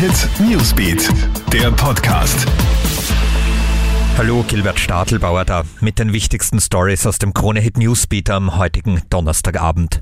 [0.00, 1.10] Hit Newsbeat,
[1.52, 2.46] der Podcast.
[4.16, 9.02] Hallo, Gilbert Stadelbauer da mit den wichtigsten Stories aus dem Krone Hit Newsbeat am heutigen
[9.10, 10.00] Donnerstagabend.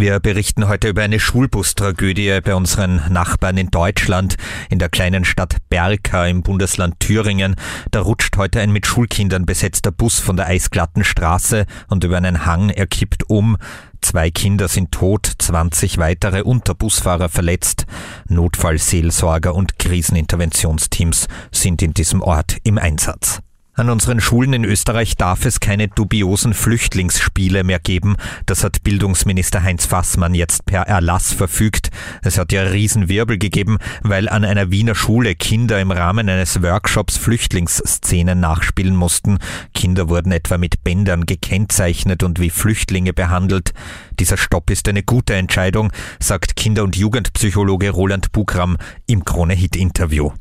[0.00, 4.36] Wir berichten heute über eine Schulbustragödie bei unseren Nachbarn in Deutschland,
[4.70, 7.56] in der kleinen Stadt Berka im Bundesland Thüringen.
[7.90, 12.46] Da rutscht heute ein mit Schulkindern besetzter Bus von der eisglatten Straße und über einen
[12.46, 13.56] Hang, er kippt um.
[14.00, 17.84] Zwei Kinder sind tot, 20 weitere unter Busfahrer verletzt.
[18.28, 23.40] Notfallseelsorger und Kriseninterventionsteams sind in diesem Ort im Einsatz.
[23.78, 28.16] An unseren Schulen in Österreich darf es keine dubiosen Flüchtlingsspiele mehr geben.
[28.44, 31.90] Das hat Bildungsminister Heinz Fassmann jetzt per Erlass verfügt.
[32.22, 37.18] Es hat ja Riesenwirbel gegeben, weil an einer Wiener Schule Kinder im Rahmen eines Workshops
[37.18, 39.38] Flüchtlingsszenen nachspielen mussten.
[39.74, 43.74] Kinder wurden etwa mit Bändern gekennzeichnet und wie Flüchtlinge behandelt.
[44.18, 50.32] Dieser Stopp ist eine gute Entscheidung, sagt Kinder- und Jugendpsychologe Roland Bugram im Krone-Hit-Interview.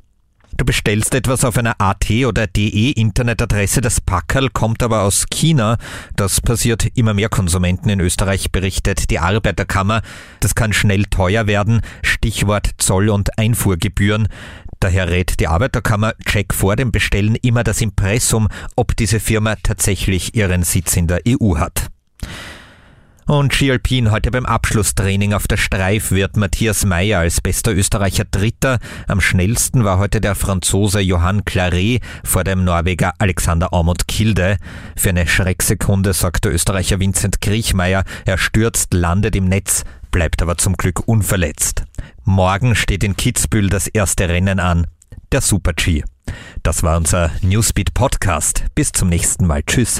[0.58, 5.78] Du bestellst etwas auf einer AT oder DE Internetadresse, das Packerl kommt aber aus China.
[6.16, 10.02] Das passiert immer mehr Konsumenten in Österreich, berichtet die Arbeiterkammer.
[10.40, 11.82] Das kann schnell teuer werden.
[12.02, 14.30] Stichwort Zoll- und Einfuhrgebühren.
[14.80, 20.36] Daher rät die Arbeiterkammer, check vor dem Bestellen immer das Impressum, ob diese Firma tatsächlich
[20.36, 21.90] ihren Sitz in der EU hat.
[23.28, 28.24] Und Ski Alpin heute beim Abschlusstraining auf der Streif wird Matthias Meyer als bester Österreicher
[28.24, 28.80] Dritter.
[29.06, 34.56] Am schnellsten war heute der Franzose Johann Claret vor dem Norweger Alexander Aumont Kilde.
[34.96, 40.58] Für eine Schrecksekunde sagt der Österreicher Vincent Griechmeier, er stürzt, landet im Netz, bleibt aber
[40.58, 41.84] zum Glück unverletzt.
[42.24, 44.88] Morgen steht in Kitzbühel das erste Rennen an,
[45.34, 46.04] der Super-G.
[46.64, 48.64] Das war unser Newsbeat Podcast.
[48.74, 49.64] Bis zum nächsten Mal.
[49.64, 50.00] Tschüss.